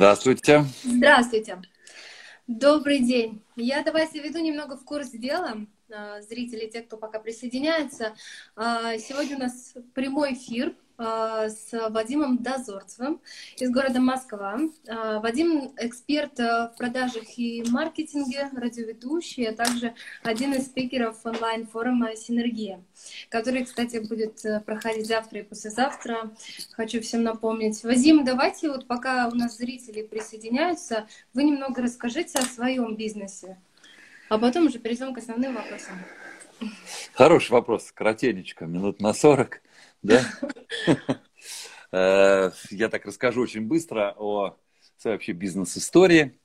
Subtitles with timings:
[0.00, 0.64] Здравствуйте.
[0.82, 1.60] Здравствуйте.
[2.46, 3.42] Добрый день.
[3.54, 5.66] Я давайте веду немного в курс дела.
[5.92, 8.14] А, зрители, те, кто пока присоединяется.
[8.56, 13.20] А, сегодня у нас прямой эфир с Вадимом Дозорцевым
[13.56, 14.58] из города Москва.
[14.86, 22.82] Вадим– эксперт в продажах и маркетинге, радиоведущий, а также один из спикеров онлайн-форума «Синергия»,
[23.28, 26.30] который, кстати, будет э, проходить завтра и послезавтра.
[26.72, 27.82] Хочу всем напомнить.
[27.82, 33.58] Вадим, давайте вот пока у нас зрители присоединяются, вы немного расскажите о своем бизнесе.
[34.28, 35.94] А потом уже перейдем к основным вопросам.
[37.14, 39.60] Хороший вопрос, коротенечко, минут на 40,
[40.02, 40.22] да?
[41.92, 44.56] Э, я так расскажу очень быстро о
[44.96, 46.38] своей вообще бизнес-истории.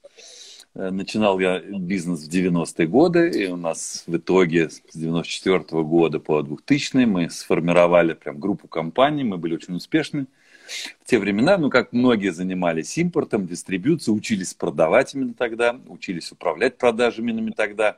[0.73, 5.83] Э, начинал я бизнес в 90-е годы, и у нас в итоге с 94 -го
[5.83, 10.25] года по 2000 мы сформировали прям группу компаний, мы были очень успешны
[11.01, 16.77] в те времена, ну, как многие занимались импортом, дистрибьюцией, учились продавать именно тогда, учились управлять
[16.77, 17.97] продажами именно тогда.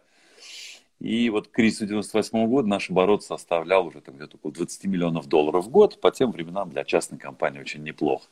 [0.99, 5.27] И вот к кризису 98 года наш оборот составлял уже там где-то около 20 миллионов
[5.27, 6.01] долларов в год.
[6.01, 8.25] По тем временам для частной компании очень неплохо.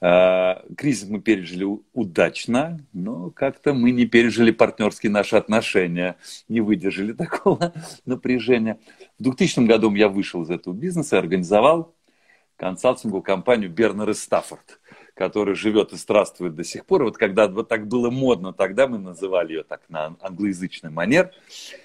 [0.00, 6.16] А, кризис мы пережили удачно, но как-то мы не пережили партнерские наши отношения,
[6.48, 7.74] не выдержали такого
[8.06, 8.78] напряжения.
[9.18, 11.94] В 2000 году я вышел из этого бизнеса и организовал
[12.56, 14.80] консалтинговую компанию Бернер и Стаффорд,
[15.16, 17.04] которая живет и здравствует до сих пор.
[17.04, 21.32] Вот когда вот так было модно, тогда мы называли ее так на англоязычный манер.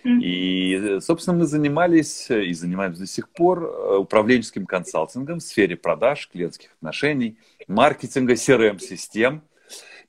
[0.04, 6.28] И, собственно, мы занимались и занимаемся до сих пор э, управленческим консалтингом в сфере продаж,
[6.28, 7.38] клиентских отношений,
[7.68, 9.44] маркетинга, CRM-систем.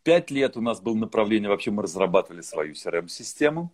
[0.03, 3.73] Пять лет у нас было направление, вообще мы разрабатывали свою CRM-систему.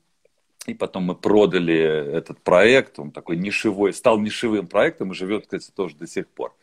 [0.69, 5.71] И потом мы продали этот проект, он такой нишевой, стал нишевым проектом и живет, кстати,
[5.75, 6.55] тоже до сих пор.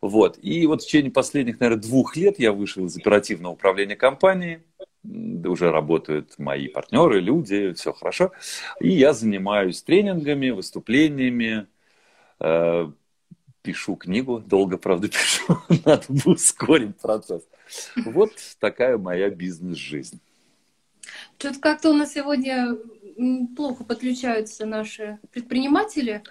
[0.00, 0.38] Вот.
[0.40, 4.60] И вот в течение последних, наверное, двух лет я вышел из оперативного управления компанией,
[5.02, 8.32] уже работают мои партнеры, люди, все хорошо.
[8.80, 11.66] И я занимаюсь тренингами, выступлениями,
[12.40, 12.90] э,
[13.60, 17.42] пишу книгу, долго, правда, пишу, надо бы ускорить процесс.
[18.06, 20.18] Вот такая моя бизнес-жизнь.
[21.38, 22.76] Что-то как-то у нас сегодня
[23.56, 26.22] плохо подключаются наши предприниматели.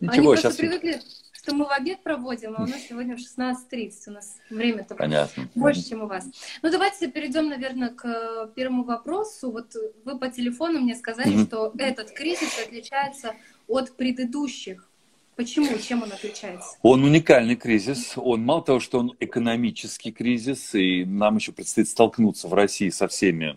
[0.00, 0.56] Ничего, Они просто сейчас...
[0.56, 1.00] привыкли
[1.48, 3.92] что мы в обед проводим, а у нас сегодня в 16.30.
[4.08, 5.48] У нас время-то Понятно.
[5.54, 6.28] больше, чем у вас.
[6.60, 9.50] Ну, давайте перейдем, наверное, к первому вопросу.
[9.50, 9.72] Вот
[10.04, 11.46] вы по телефону мне сказали, mm-hmm.
[11.46, 13.34] что этот кризис отличается
[13.66, 14.90] от предыдущих.
[15.36, 15.78] Почему?
[15.78, 16.76] Чем он отличается?
[16.82, 18.14] Он уникальный кризис.
[18.16, 23.08] Он мало того, что он экономический кризис, и нам еще предстоит столкнуться в России со
[23.08, 23.56] всеми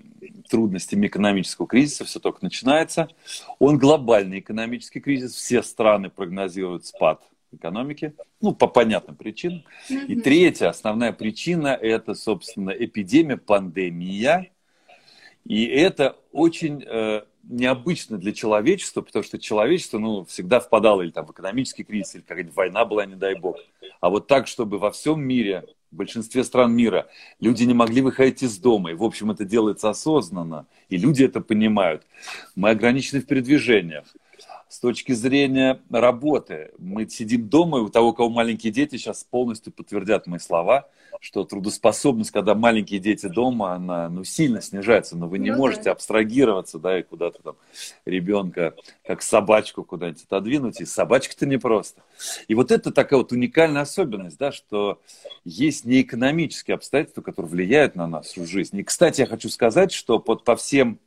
[0.52, 3.08] трудностями экономического кризиса, все только начинается.
[3.58, 5.34] Он глобальный экономический кризис.
[5.34, 7.24] Все страны прогнозируют спад
[7.54, 9.64] экономики, ну, по понятным причинам.
[9.90, 14.52] И третья, основная причина, это, собственно, эпидемия, пандемия.
[15.46, 21.26] И это очень э, необычно для человечества, потому что человечество, ну, всегда впадало или там
[21.26, 23.58] в экономический кризис, или какая-нибудь война была, не дай бог.
[24.00, 27.08] А вот так, чтобы во всем мире, в большинстве стран мира,
[27.40, 28.92] люди не могли выходить из дома.
[28.92, 30.66] И, в общем, это делается осознанно.
[30.90, 32.04] И люди это понимают.
[32.56, 34.06] Мы ограничены в передвижениях
[34.72, 36.72] с точки зрения работы.
[36.78, 40.88] Мы сидим дома, и у того, у кого маленькие дети, сейчас полностью подтвердят мои слова,
[41.20, 45.84] что трудоспособность, когда маленькие дети дома, она ну, сильно снижается, но вы не ну, можете
[45.84, 45.92] да.
[45.92, 47.56] абстрагироваться, да, и куда-то там
[48.06, 48.74] ребенка,
[49.06, 52.02] как собачку куда-нибудь отодвинуть, и собачка-то непросто.
[52.48, 55.02] И вот это такая вот уникальная особенность, да, что
[55.44, 58.80] есть неэкономические обстоятельства, которые влияют на нашу жизнь.
[58.80, 60.98] И, кстати, я хочу сказать, что под, по всем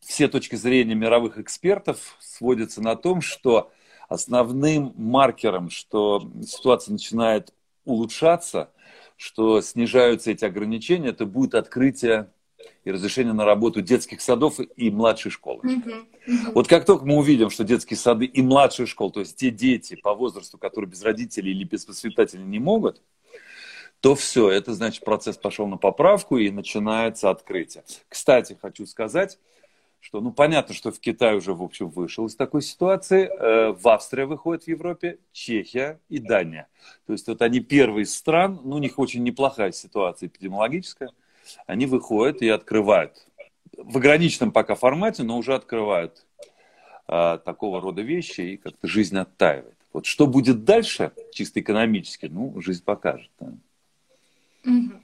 [0.00, 3.72] все точки зрения мировых экспертов сводятся на том, что
[4.08, 7.52] основным маркером, что ситуация начинает
[7.84, 8.70] улучшаться,
[9.16, 12.30] что снижаются эти ограничения, это будет открытие
[12.84, 15.60] и разрешение на работу детских садов и младшей школы.
[15.62, 16.52] Uh-huh, uh-huh.
[16.54, 19.96] Вот как только мы увидим, что детские сады и младшие школы, то есть те дети
[19.96, 23.02] по возрасту, которые без родителей или без воспитателей не могут,
[24.00, 27.84] то все, это значит процесс пошел на поправку и начинается открытие.
[28.08, 29.38] Кстати, хочу сказать,
[30.04, 33.26] что, ну, понятно, что в Китае уже, в общем, вышел из такой ситуации.
[33.26, 36.68] Э, в Австрии выходит в Европе, Чехия и Дания.
[37.06, 41.10] То есть вот они первые из стран, ну, у них очень неплохая ситуация эпидемиологическая.
[41.66, 43.26] Они выходят и открывают.
[43.78, 46.26] В ограниченном пока формате, но уже открывают
[47.06, 49.78] а, такого рода вещи, и как-то жизнь оттаивает.
[49.94, 53.30] Вот что будет дальше, чисто экономически, ну, жизнь покажет.
[53.40, 53.54] Да.
[54.66, 55.00] Угу.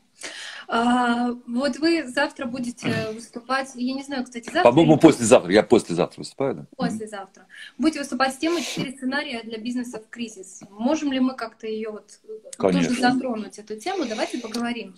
[0.72, 4.62] А, вот вы завтра будете выступать, я не знаю, кстати, завтра...
[4.62, 6.66] По-моему, послезавтра, я послезавтра выступаю, да?
[6.76, 7.46] Послезавтра.
[7.76, 10.62] Будете выступать с темой «Четыре сценария для бизнеса в кризис».
[10.70, 12.20] Можем ли мы как-то ее вот
[12.56, 12.90] Конечно.
[12.90, 14.04] тоже затронуть, эту тему?
[14.08, 14.94] Давайте поговорим.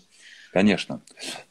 [0.53, 1.01] Конечно.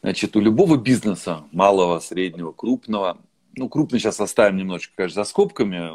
[0.04, 3.18] Значит, у любого бизнеса, малого, среднего, крупного,
[3.56, 5.90] ну, крупный сейчас оставим немножечко, конечно, за скобками,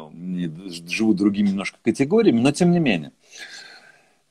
[0.89, 3.13] живут другими немножко категориями, но тем не менее.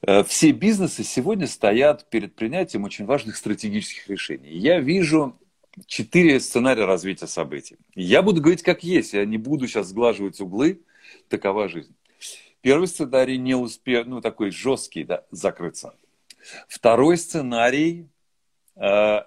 [0.02, 4.50] Э, все бизнесы сегодня стоят перед принятием очень важных стратегических решений.
[4.50, 5.38] Я вижу
[5.87, 7.76] четыре сценария развития событий.
[7.94, 10.82] Я буду говорить как есть, я не буду сейчас сглаживать углы,
[11.28, 11.94] такова жизнь.
[12.60, 15.94] Первый сценарий не успел, ну такой жесткий, да, закрыться.
[16.69, 18.08] Второй сценарий
[18.76, 19.20] э,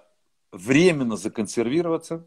[0.52, 2.26] временно законсервироваться,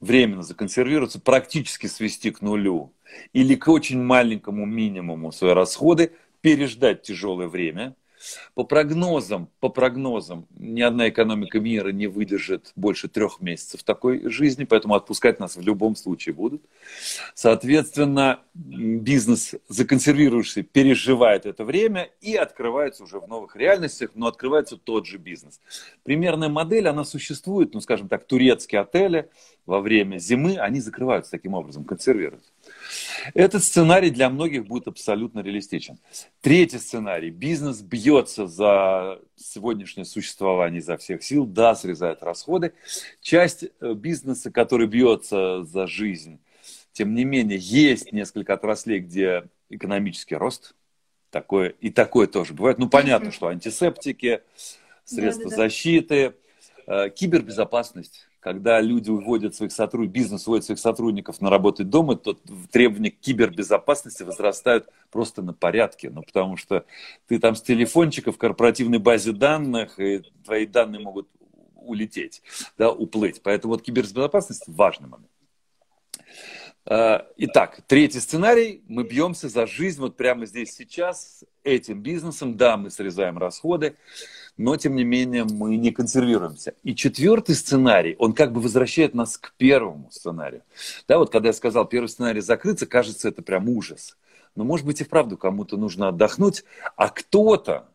[0.00, 2.92] временно законсервироваться, практически свести к нулю
[3.32, 6.12] или к очень маленькому минимуму свои расходы,
[6.46, 7.96] переждать тяжелое время–
[8.54, 14.64] по прогнозам, по прогнозам, ни одна экономика мира не выдержит больше трех месяцев такой жизни,
[14.64, 16.62] поэтому отпускать нас в любом случае будут.
[17.34, 25.06] Соответственно, бизнес, законсервировавшийся, переживает это время и открывается уже в новых реальностях, но открывается тот
[25.06, 25.60] же бизнес.
[26.02, 29.28] Примерная модель, она существует, ну, скажем так, турецкие отели
[29.66, 32.50] во время зимы, они закрываются таким образом, консервируются.
[33.34, 35.98] Этот сценарий для многих будет абсолютно реалистичен.
[36.40, 37.30] Третий сценарий.
[37.30, 42.72] Бизнес бьется за сегодняшнее существование изо всех сил, да, срезает расходы.
[43.20, 46.38] Часть э, бизнеса, который бьется за жизнь,
[46.92, 50.74] тем не менее, есть несколько отраслей, где экономический рост,
[51.30, 52.78] такое, и такое тоже бывает.
[52.78, 54.40] Ну, понятно, что антисептики,
[55.04, 55.62] средства да, да, да.
[55.62, 56.34] защиты,
[56.86, 62.38] э, кибербезопасность когда люди уводят своих сотрудников, бизнес уводит своих сотрудников на работать дома, то
[62.70, 66.10] требования к кибербезопасности возрастают просто на порядке.
[66.10, 66.84] Ну, потому что
[67.26, 71.28] ты там с телефончика в корпоративной базе данных, и твои данные могут
[71.74, 72.40] улететь,
[72.78, 73.42] да, уплыть.
[73.42, 75.32] Поэтому вот кибербезопасность важный момент.
[76.84, 78.84] А, итак, третий сценарий.
[78.86, 82.56] Мы бьемся за жизнь вот прямо здесь сейчас этим бизнесом.
[82.56, 83.96] Да, мы срезаем расходы
[84.56, 86.74] но тем не менее мы не консервируемся.
[86.82, 90.62] И четвертый сценарий, он как бы возвращает нас к первому сценарию.
[91.06, 94.16] Да, вот когда я сказал, первый сценарий закрыться, кажется, это прям ужас.
[94.54, 96.64] Но может быть и вправду кому-то нужно отдохнуть,
[96.96, 97.88] а кто-то,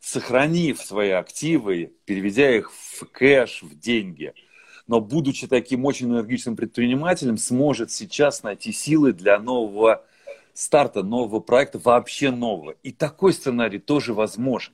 [0.00, 4.32] сохранив свои активы, переведя их в кэш, в деньги,
[4.86, 10.04] но будучи таким очень энергичным предпринимателем, сможет сейчас найти силы для нового
[10.54, 12.74] старта, нового проекта, вообще нового.
[12.82, 14.72] И такой сценарий тоже возможен.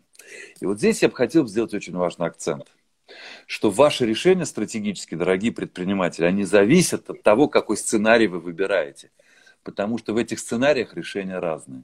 [0.61, 2.71] И вот здесь я бы хотел сделать очень важный акцент
[3.47, 9.11] что ваши решения стратегические, дорогие предприниматели, они зависят от того, какой сценарий вы выбираете.
[9.63, 11.83] Потому что в этих сценариях решения разные.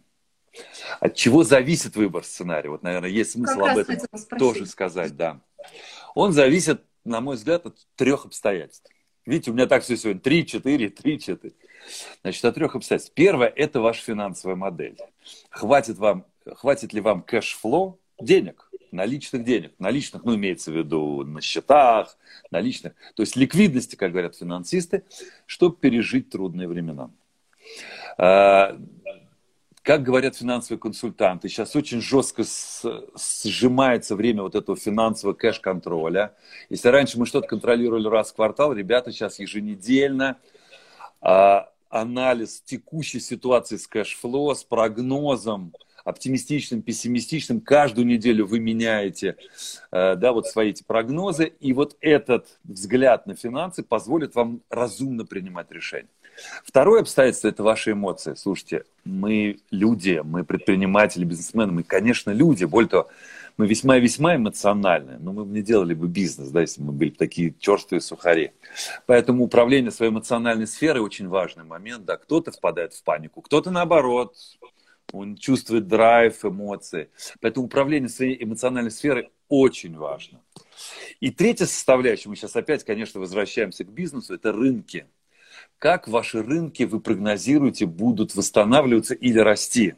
[1.00, 2.70] От чего зависит выбор сценария?
[2.70, 3.98] Вот, наверное, есть смысл как об этом
[4.38, 5.40] тоже сказать, да.
[6.14, 8.90] Он зависит, на мой взгляд, от трех обстоятельств.
[9.24, 10.20] Видите, у меня так все сегодня.
[10.20, 11.54] Три, четыре, три, четыре.
[12.22, 13.14] Значит, от трех обстоятельств.
[13.14, 14.98] Первое– это ваша финансовая модель.
[15.48, 19.72] Хватит, вам, хватит ли вам cash flow, денег, наличных денег.
[19.78, 22.16] Наличных, ну, имеется в виду на счетах,
[22.50, 22.94] наличных.
[23.14, 25.04] То есть ликвидности, как говорят финансисты,
[25.46, 27.10] чтобы пережить трудные времена.
[28.18, 28.78] А,
[29.82, 32.44] как говорят финансовые консультанты, сейчас очень жестко
[33.44, 36.36] сжимается время вот этого финансового кэш-контроля.
[36.70, 40.38] Если раньше мы что-то контролировали раз в квартал, ребята сейчас еженедельно
[41.20, 45.74] а, анализ текущей ситуации с кэш-фло, с прогнозом,
[46.04, 47.60] оптимистичным, пессимистичным.
[47.60, 49.36] Каждую неделю вы меняете
[49.90, 51.52] э, да, вот свои эти прогнозы.
[51.60, 56.08] И вот этот взгляд на финансы позволит вам разумно принимать решения.
[56.64, 58.34] Второе обстоятельство– это ваши эмоции.
[58.34, 62.64] Слушайте, мы люди, мы предприниматели, бизнесмены, мы, конечно, люди.
[62.64, 63.08] Более того,
[63.56, 65.18] мы весьма-весьма эмоциональны.
[65.20, 68.52] Но мы бы не делали бы бизнес, да, если бы мы были такие черствые сухари.
[69.06, 72.04] Поэтому управление своей эмоциональной сферой очень важный момент.
[72.04, 74.34] Да, кто-то впадает в панику, кто-то наоборот
[75.12, 77.10] он чувствует драйв, эмоции.
[77.40, 80.40] Поэтому управление своей эмоциональной сферой очень важно.
[81.20, 85.06] И третья составляющая, мы сейчас опять, конечно, возвращаемся к бизнесу, это рынки.
[85.78, 89.94] Как ваши рынки, вы прогнозируете, будут восстанавливаться или расти?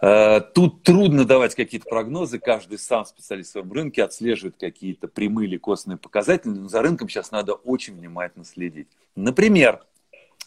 [0.00, 5.48] Э, тут трудно давать какие-то прогнозы, каждый сам специалист в своем рынке отслеживает какие-то прямые
[5.48, 8.88] или костные показатели, но за рынком сейчас надо очень внимательно следить.
[9.16, 9.82] Например,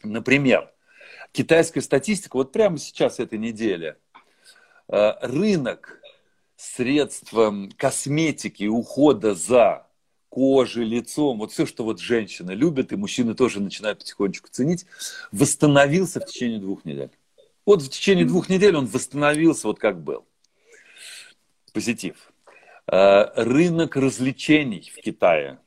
[0.03, 0.69] например,
[1.31, 3.98] китайская статистика, вот прямо сейчас, этой неделе,
[4.88, 6.00] э, рынок
[6.55, 7.34] средств
[7.77, 9.88] косметики ухода за
[10.29, 14.86] кожей, лицом, вот все, что вот женщины любят, и мужчины тоже начинают потихонечку ценить,
[15.31, 17.12] восстановился в течение двух недель.
[17.65, 20.25] Вот в течение двух недель он восстановился вот как был.
[21.74, 22.31] Позитив.
[22.88, 25.60] Э, рынок развлечений в Китае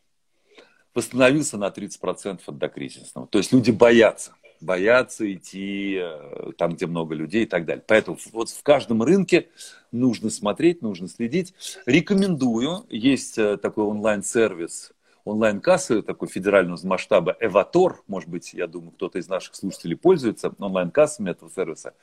[0.94, 3.26] восстановился на 30% от докризисного.
[3.26, 7.84] То есть люди боятся боятся идти э, там, где много людей и так далее.
[7.86, 9.48] Поэтому вот в каждом рынке
[9.92, 11.54] нужно смотреть, нужно следить.
[11.86, 14.92] Рекомендую, есть э, такой онлайн-сервис
[15.30, 21.30] онлайн-кассы такой федерального масштаба Эватор, может быть, я думаю, кто-то из наших слушателей пользуется онлайн-кассами
[21.30, 21.94] этого сервиса.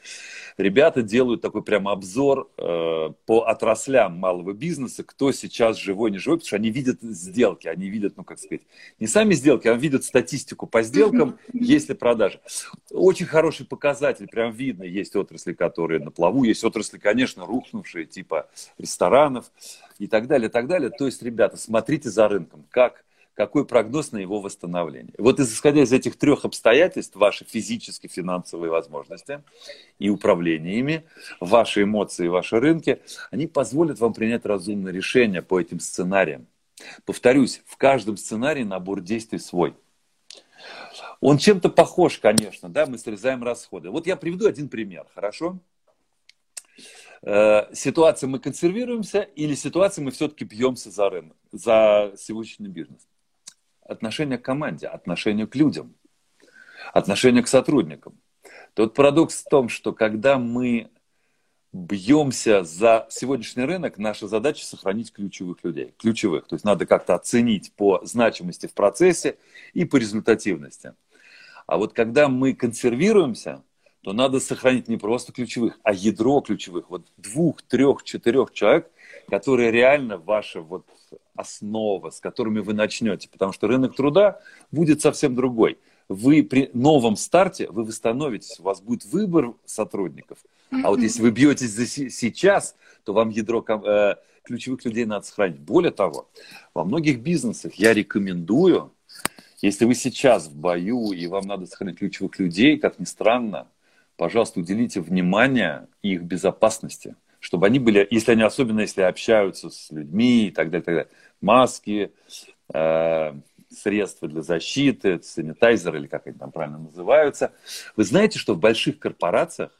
[0.58, 6.38] Ребята делают такой прям обзор э, по отраслям малого бизнеса, кто сейчас живой, не живой,
[6.38, 8.62] потому что они видят сделки, они видят, ну, как сказать,
[9.00, 12.40] не сами сделки, а видят статистику по сделкам, есть ли продажи.
[12.92, 18.48] Очень хороший показатель, прям видно, есть отрасли, которые на плаву, есть отрасли, конечно, рухнувшие, типа
[18.78, 19.52] ресторанов
[20.00, 20.90] и так далее, и так далее.
[20.90, 23.04] То есть, ребята, смотрите за рынком, как
[23.38, 25.14] какой прогноз на его восстановление.
[25.20, 29.44] Вот исходя из этих трех обстоятельств, ваши физические, финансовые возможности
[30.00, 31.06] и управление ими,
[31.40, 36.48] ваши эмоции, ваши рынки, они позволят вам принять разумное решение по этим сценариям.
[37.06, 39.76] Повторюсь, в каждом сценарии набор действий свой.
[41.22, 43.92] Он чем-то похож, конечно, да, мы срезаем расходы.
[43.92, 45.60] Вот я приведу один пример, хорошо?
[47.22, 53.08] Э, ситуация мы консервируемся или ситуация мы все-таки бьемся за рынок, за сегодняшний бизнес
[53.88, 55.96] отношение к команде, отношение к людям,
[56.94, 58.20] отношение к сотрудникам.
[58.74, 60.90] Тот парадокс в том, что когда мы
[61.74, 65.94] бьемся за сегодняшний рынок, наша задача сохранить ключевых людей.
[65.98, 66.48] Ключевых.
[66.48, 69.38] То есть надо как-то оценить по значимости в процессе
[69.74, 70.94] и по результативности.
[71.66, 73.64] А вот когда мы консервируемся,
[74.02, 76.90] то надо сохранить не просто ключевых, а ядро ключевых.
[76.90, 78.90] Вот двух, трех, четырех человек,
[79.30, 80.86] которые реально ваша вот
[81.38, 84.40] основа, с которыми вы начнете, потому что рынок труда
[84.72, 85.78] будет совсем другой.
[86.10, 90.40] Вы при новом старте, вы восстановитесь, у вас будет выбор сотрудников.
[90.84, 95.60] А вот если вы бьетесь за сейчас, то вам ядро э, ключевых людей надо сохранить.
[95.60, 96.30] Более того,
[96.74, 98.94] во многих бизнесах я рекомендую,
[99.62, 103.68] если вы сейчас в бою и вам надо сохранить ключевых людей, как ни странно,
[104.16, 110.48] пожалуйста, уделите внимание их безопасности, чтобы они были, если они особенно если общаются с людьми
[110.48, 111.10] и так далее, так далее
[111.42, 112.12] маски,
[112.74, 113.34] э,
[113.70, 117.54] средства для защиты, санитайзеры или как они там правильно называются.
[117.96, 119.72] Вы знаете, что в больших корпорациях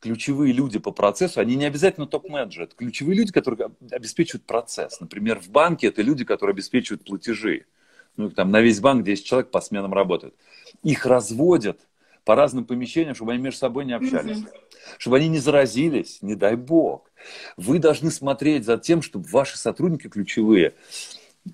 [0.00, 5.00] ключевые люди по процессу, они не обязательно топ-менеджеры, это ключевые люди, которые обеспечивают процесс.
[5.00, 7.66] Например, в банке это люди, которые обеспечивают платежи.
[8.16, 10.34] Ну, там на весь банк 10 человек по сменам работают.
[10.82, 11.80] Их разводят
[12.24, 14.38] по разным помещениям, чтобы они между собой не общались.
[14.38, 14.52] Mm-hmm.
[14.98, 17.07] Чтобы они не заразились, не дай бог.
[17.56, 20.74] Вы должны смотреть за тем, чтобы ваши сотрудники ключевые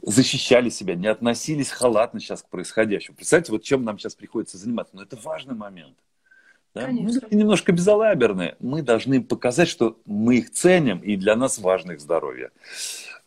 [0.02, 3.16] защищали себя, не относились халатно сейчас к происходящему.
[3.16, 4.96] Представьте, вот чем нам сейчас приходится заниматься.
[4.96, 5.96] Но это важный момент.
[6.74, 6.88] Да?
[6.88, 8.56] Мы немножко безалаберные.
[8.58, 12.50] Мы должны показать, что мы их ценим, и для нас важно их здоровье.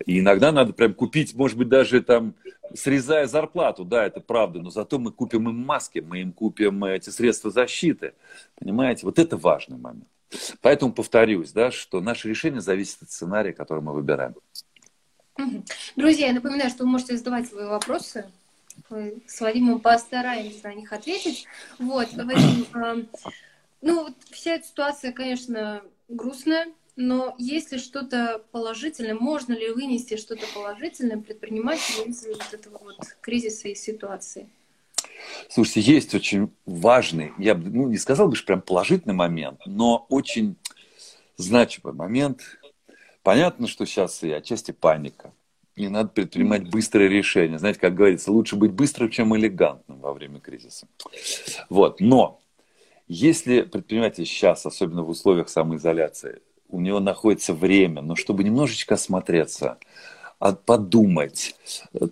[0.06, 2.36] И иногда надо прям купить, может быть, даже там,
[2.76, 7.10] срезая зарплату, да, это правда, но зато мы купим им маски, мы им купим эти
[7.10, 8.14] средства защиты.
[8.60, 10.08] Понимаете, вот это важный момент.
[10.62, 14.36] Поэтому повторюсь, да, что наше решение зависит от сценария, который мы выбираем.
[15.96, 18.26] Друзья, я напоминаю, что вы можете задавать свои вопросы.
[18.90, 21.46] Мы с Вадимом постараемся на них ответить.
[21.80, 23.06] Вот, Вадим, э,
[23.82, 30.18] ну, вот вся эта ситуация, конечно, грустная, но есть ли что-то положительное, можно ли вынести
[30.18, 34.50] что-то положительное предпринимателю из вот этого вот кризиса и ситуации?
[35.50, 40.06] Слушайте, есть очень важный, я бы ну, не сказал бы, что прям положительный момент, но
[40.10, 40.56] очень
[41.38, 42.42] значимый момент.
[43.24, 45.34] Понятно, что сейчас и отчасти паника.
[45.76, 47.60] И надо предпринимать быстрые решения.
[47.60, 50.88] Знаете, как говорится, лучше быть быстрым, чем элегантным во время кризиса.
[51.70, 52.00] Вот.
[52.00, 52.42] Но
[53.08, 59.78] если предприниматель сейчас, особенно в условиях самоизоляции, у него находится время, но чтобы немножечко осмотреться,
[60.40, 61.56] подумать,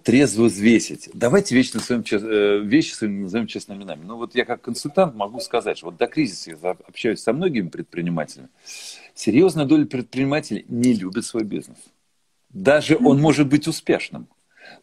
[0.03, 1.09] трезво взвесить.
[1.13, 4.03] Давайте вещи, назовем, э, вещи своими назовем честными именами.
[4.03, 7.69] Ну вот я как консультант могу сказать, что вот до кризиса я общаюсь со многими
[7.69, 8.49] предпринимателями.
[9.13, 11.77] Серьезная доля предпринимателей не любит свой бизнес.
[12.49, 14.27] Даже он может быть успешным,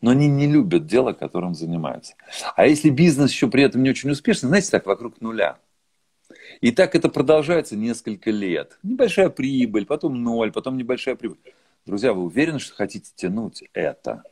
[0.00, 2.14] но они не любят дело, которым занимаются.
[2.54, 5.58] А если бизнес еще при этом не очень успешный, знаете, так вокруг нуля.
[6.60, 8.78] И так это продолжается несколько лет.
[8.82, 11.38] Небольшая прибыль, потом ноль, потом небольшая прибыль.
[11.84, 14.22] Друзья, вы уверены, что хотите тянуть это?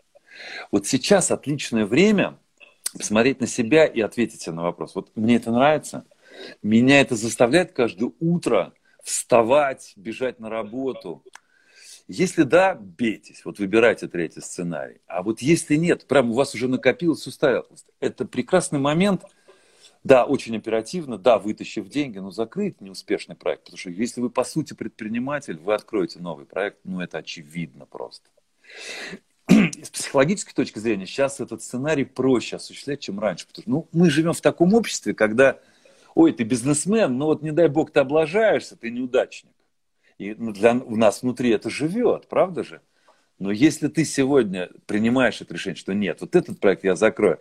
[0.71, 2.39] Вот сейчас отличное время
[2.97, 4.95] посмотреть на себя и ответить на вопрос.
[4.95, 6.05] Вот мне это нравится,
[6.63, 11.25] меня это заставляет каждое утро вставать, бежать на работу.
[12.07, 15.01] Если да, бейтесь, вот выбирайте третий сценарий.
[15.09, 19.23] А вот если нет, прям у вас уже накопилось усталость, это прекрасный момент–
[20.03, 23.65] да, очень оперативно, да, вытащив деньги, но закрыть неуспешный проект.
[23.65, 28.29] Потому что если вы, по сути, предприниматель, вы откроете новый проект, ну, это очевидно просто.
[29.49, 33.47] С психологической точки зрения сейчас этот сценарий проще осуществлять, чем раньше.
[33.47, 35.59] Потому что ну, мы живем в таком обществе, когда
[36.15, 39.53] ой, ты бизнесмен, но вот не дай бог ты облажаешься, ты неудачник.
[40.19, 42.81] И для, у нас внутри это живет, правда же?
[43.39, 47.41] Но если ты сегодня принимаешь это решение, что нет, вот этот проект я закрою,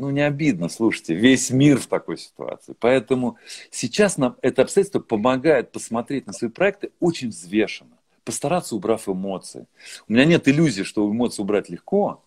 [0.00, 2.74] ну, не обидно, слушайте, весь мир в такой ситуации.
[2.80, 3.36] Поэтому
[3.70, 9.66] сейчас нам это обстоятельство помогает посмотреть на свои проекты очень взвешенно, постараться, убрав эмоции.
[10.08, 12.24] У меня нет иллюзии, что эмоции убрать легко.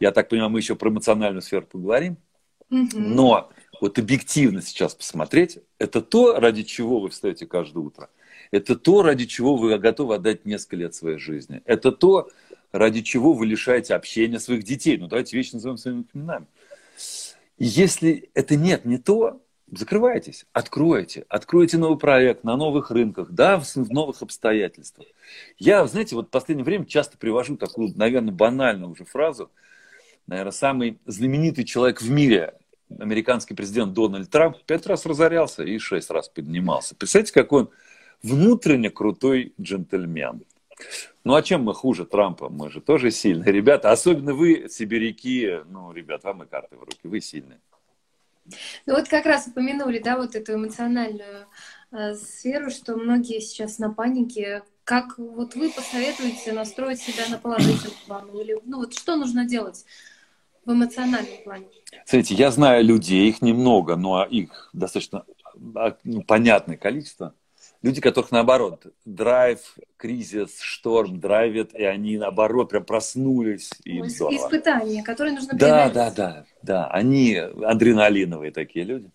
[0.00, 2.16] Я так понимаю, мы еще про эмоциональную сферу поговорим.
[2.70, 3.50] Но
[3.80, 8.10] вот объективно сейчас посмотреть, это то, ради чего вы встаете каждое утро.
[8.50, 11.62] Это то, ради чего вы готовы отдать несколько лет своей жизни.
[11.66, 12.30] Это то,
[12.72, 14.96] ради чего вы лишаете общения своих детей.
[14.96, 16.46] Ну, давайте вещи назовем своими именами.
[17.64, 19.40] Если это нет, не то,
[19.70, 25.06] закрывайтесь, откройте, откройте новый проект на новых рынках, да, в новых обстоятельствах.
[25.58, 29.48] Я, знаете, вот в последнее время часто привожу такую, наверное, банальную уже фразу.
[30.26, 32.54] Наверное, самый знаменитый человек в мире,
[32.98, 36.96] американский президент Дональд Трамп, пять раз разорялся и шесть раз поднимался.
[36.96, 37.70] Представляете, какой он
[38.24, 40.42] внутренне крутой джентльмен.
[41.24, 42.48] Ну а чем мы хуже Трампа?
[42.48, 43.90] Мы же тоже сильные ребята.
[43.90, 47.60] Особенно вы, сибиряки, ну, ребят, вам и карты в руки, вы сильные.
[48.86, 51.46] Ну вот как раз упомянули, да, вот эту эмоциональную
[51.92, 54.62] э, сферу, что многие сейчас на панике.
[54.84, 58.28] Как вот вы посоветуете настроить себя на положительный план?
[58.30, 59.84] Или, ну вот что нужно делать
[60.64, 61.66] в эмоциональном плане?
[62.04, 65.24] Смотрите, я знаю людей, их немного, но их достаточно
[65.76, 67.34] а, ну, понятное количество,
[67.82, 69.58] Люди, которых наоборот, драйв,
[69.96, 73.70] кризис, шторм драйвят, и они наоборот прям проснулись.
[73.84, 76.86] И ну, Испытания, которые нужно Да, да, да, да.
[76.88, 79.10] Они адреналиновые такие люди.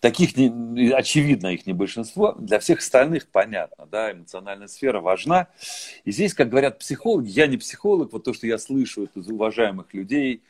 [0.00, 2.32] Таких, не, очевидно, их не большинство.
[2.32, 5.46] Для всех остальных понятно, да, эмоциональная сфера важна.
[6.04, 9.94] И здесь, как говорят психологи, я не психолог, вот то, что я слышу из уважаемых
[9.94, 10.42] людей,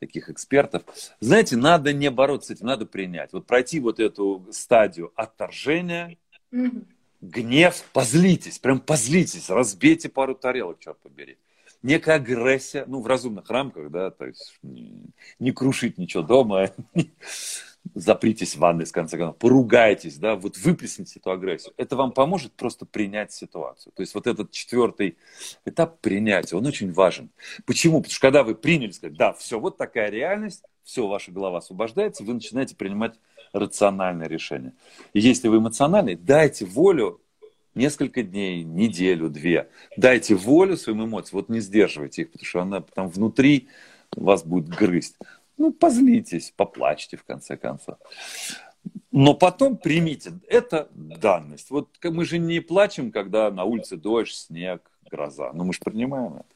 [0.00, 0.82] таких экспертов,
[1.20, 3.34] знаете, надо не бороться с этим, надо принять.
[3.34, 6.16] Вот пройти вот эту стадию отторжения,
[6.50, 6.86] mm
[7.22, 11.38] гнев, позлитесь, прям позлитесь, разбейте пару тарелок, черт побери.
[11.82, 14.92] Некая агрессия, ну, в разумных рамках, да, то есть не,
[15.38, 16.70] не крушить ничего дома,
[17.94, 21.74] запритесь в ванной, с конца концов, поругайтесь, да, вот выплесните эту агрессию.
[21.76, 23.92] Это вам поможет просто принять ситуацию.
[23.96, 25.16] То есть вот этот четвертый
[25.64, 27.30] этап принятия, он очень важен.
[27.66, 27.98] Почему?
[27.98, 32.24] Потому что когда вы приняли, сказать, да, все, вот такая реальность, все, ваша голова освобождается,
[32.24, 33.18] вы начинаете принимать
[33.52, 34.72] рациональное решение.
[35.12, 37.20] И если вы эмоциональный, дайте волю
[37.74, 39.68] несколько дней, неделю, две.
[39.96, 43.68] Дайте волю своим эмоциям, вот не сдерживайте их, потому что она там внутри
[44.14, 45.16] вас будет грызть.
[45.58, 47.96] Ну, позлитесь, поплачьте в конце концов.
[49.10, 51.70] Но потом примите, это данность.
[51.70, 55.52] Вот мы же не плачем, когда на улице дождь, снег, гроза.
[55.52, 56.46] Но мы же принимаем это.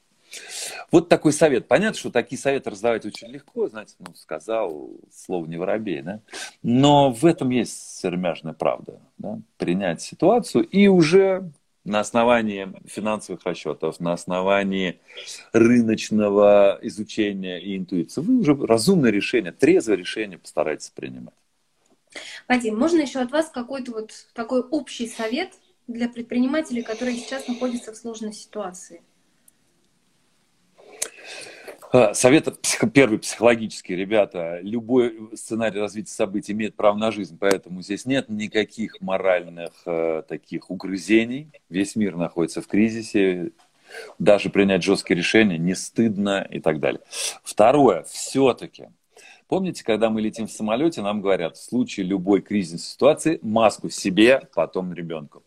[0.91, 1.67] Вот такой совет.
[1.69, 6.21] Понятно, что такие советы раздавать очень легко, знаете, ну, сказал, слово не воробей, да?
[6.63, 9.39] Но в этом есть сермяжная правда, да?
[9.57, 11.51] Принять ситуацию и уже
[11.85, 15.01] на основании финансовых расчетов, на основании
[15.53, 21.35] рыночного изучения и интуиции, вы уже разумное решение, трезвое решение постарайтесь принимать.
[22.49, 25.53] Вадим, можно еще от вас какой-то вот такой общий совет
[25.87, 29.03] для предпринимателей, которые сейчас находятся в сложной ситуации?
[31.97, 32.47] А, совет
[32.93, 39.01] первый психологический, ребята, любой сценарий развития событий имеет право на жизнь, поэтому здесь нет никаких
[39.01, 41.51] моральных э, таких угрызений.
[41.71, 43.53] Весь мир находится в кризисе,
[44.19, 47.01] даже принять жесткие решения не стыдно и так далее.
[47.43, 48.91] Второе, все-таки,
[49.49, 54.43] помните, когда мы летим в самолете, нам говорят, в случае любой кризисной ситуации маску себе,
[54.55, 55.45] потом ребенку.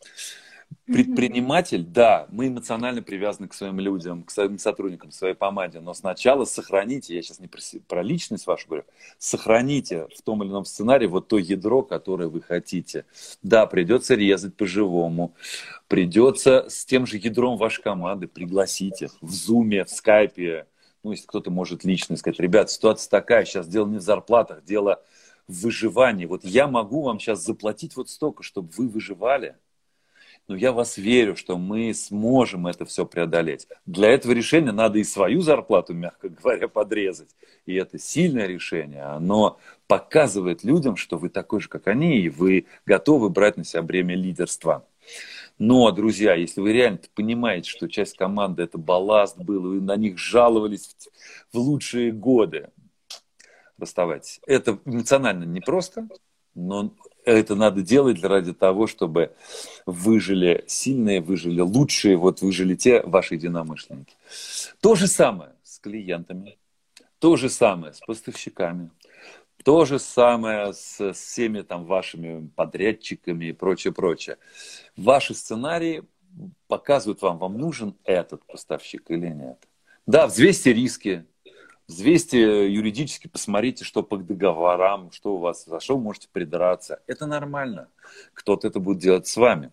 [0.92, 5.94] Предприниматель, да, мы эмоционально привязаны к своим людям, к своим сотрудникам, к своей помаде, но
[5.94, 8.86] сначала сохраните, я сейчас не про, про личность вашу говорю,
[9.20, 13.06] сохраните в том или ином сценарии вот то ядро, которое вы хотите.
[13.44, 15.36] Да, придется резать по-живому,
[15.88, 20.66] придется с тем же ядром вашей команды пригласить их в зуме, в скайпе,
[21.04, 25.04] ну, если кто-то может лично сказать, ребят, ситуация такая, сейчас дело не в зарплатах, дело
[25.48, 26.26] в выживании.
[26.26, 29.56] Вот я могу вам сейчас заплатить вот столько, чтобы вы выживали–
[30.50, 33.68] но я вас верю, что мы сможем это все преодолеть.
[33.86, 37.30] Для этого решения надо и свою зарплату, мягко говоря, подрезать.
[37.68, 39.04] И это сильное решение.
[39.04, 43.84] Оно показывает людям, что вы такой же, как они, и вы готовы брать на себя
[43.84, 44.88] бремя лидерства.
[45.60, 50.18] Но, друзья, если вы реально понимаете, что часть команды это балласт был, вы на них
[50.18, 50.96] жаловались
[51.54, 52.70] в лучшие годы,
[53.78, 54.42] расставайтесь.
[54.48, 56.08] Это эмоционально непросто,
[56.56, 56.92] но
[57.32, 59.34] это надо делать ради того, чтобы
[59.86, 64.16] выжили сильные, выжили лучшие, вот выжили те ваши единомышленники.
[64.82, 66.58] То же самое с клиентами,
[67.20, 68.90] то же самое с поставщиками,
[69.64, 74.38] То же самое с всеми там вашими подрядчиками и прочее, прочее.
[74.96, 76.04] Ваши сценарии
[76.68, 79.58] показывают вам, вам нужен этот поставщик или нет.
[80.06, 81.26] Да, взвесьте риски,
[81.90, 87.02] взвесьте юридически, посмотрите, что по договорам, что у вас, за что вы можете придраться.
[87.08, 87.90] Это нормально.
[88.34, 89.72] Кто-то это будет делать с вами.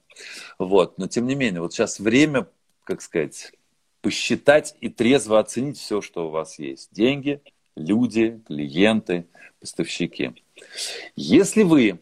[0.58, 0.98] Вот.
[0.98, 2.48] Но тем не менее, вот сейчас время,
[2.84, 3.52] как сказать,
[4.00, 6.88] посчитать и трезво оценить все, что у вас есть.
[6.90, 7.42] Деньги,
[7.76, 9.26] люди, клиенты,
[9.60, 10.42] поставщики.
[11.16, 12.00] Если вы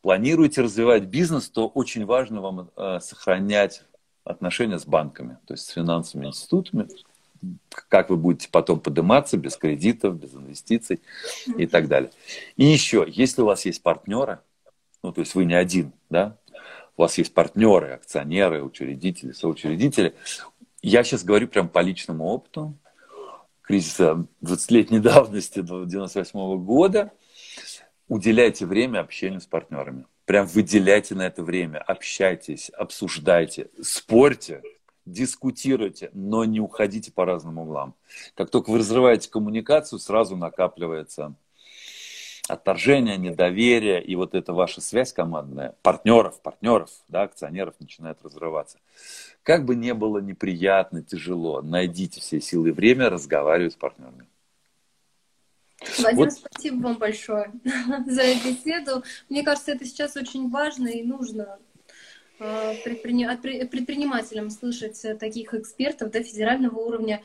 [0.00, 3.84] планируете развивать бизнес, то очень важно вам э, сохранять
[4.24, 6.88] отношения с банками, то есть с финансовыми институтами,
[7.88, 11.00] как вы будете потом подниматься без кредитов, без инвестиций
[11.56, 12.10] и так далее.
[12.56, 14.40] И еще, если у вас есть партнеры,
[15.02, 16.36] ну то есть вы не один, да,
[16.96, 20.14] у вас есть партнеры, акционеры, учредители, соучредители,
[20.82, 22.76] я сейчас говорю прям по личному опыту,
[23.62, 27.12] кризиса 20-летней давности 98 года,
[28.08, 30.06] уделяйте время общению с партнерами.
[30.24, 34.62] Прям выделяйте на это время, общайтесь, обсуждайте, спорьте,
[35.06, 37.94] дискутируйте, но не уходите по разным углам.
[38.34, 41.34] Как только вы разрываете коммуникацию, сразу накапливается
[42.48, 48.78] отторжение, недоверие, и вот эта ваша связь командная, партнеров, партнеров, да, акционеров начинает разрываться.
[49.42, 54.26] Как бы не было неприятно, тяжело, найдите все силы и время разговаривать с партнерами.
[55.98, 56.32] Владимир, вот.
[56.32, 57.52] спасибо вам большое
[58.06, 59.02] за беседу.
[59.28, 61.58] Мне кажется, это сейчас очень важно и нужно
[62.38, 67.20] э, предпринимателям слышать таких экспертов до федерального уровня.